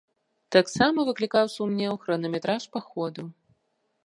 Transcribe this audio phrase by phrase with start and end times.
[0.55, 3.21] Таксама выклікаў сумнеў хранаметраж паходу.